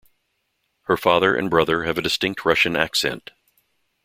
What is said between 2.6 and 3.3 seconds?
accent.